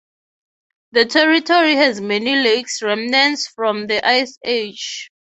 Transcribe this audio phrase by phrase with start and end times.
[0.93, 5.11] The territory has many lakes, remnants from the ice age.